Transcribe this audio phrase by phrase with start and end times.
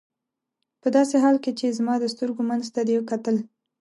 [0.81, 3.35] په داسې حال کې چې زما د سترګو منځ ته دې کتل.